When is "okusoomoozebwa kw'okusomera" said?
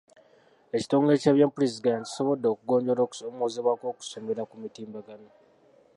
3.03-4.43